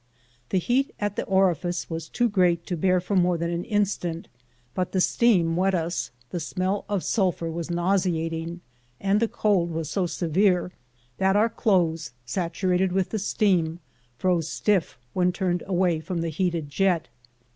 [0.49, 4.29] The heat at the orifice was too great to bear for more than an instant,
[4.73, 8.61] but the steam wet us, the smell of sulphur was nauseating,
[8.99, 10.71] and the cold was so severe
[11.19, 13.79] that our clothes, saturated with the steam,
[14.17, 17.07] froze stiff when turned away from the heated jet.